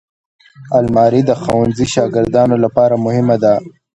[0.77, 3.53] الماري د ښوونځي شاګردانو لپاره مهمه ده